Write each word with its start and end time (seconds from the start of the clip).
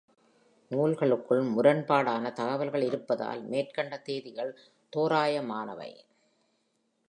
நூல்களுக்குள் 0.71 1.41
முரண்பாடான 1.41 2.31
தகவல்கள் 2.33 2.81
இருப்பதால் 2.81 3.41
மேற்கண்ட 3.43 3.97
தேதிகள் 3.97 4.51
தோராயமானவை. 4.93 5.91